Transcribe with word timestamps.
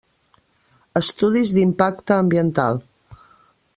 Estudis 1.01 1.53
d'impacte 1.57 2.17
ambiental. 2.17 2.85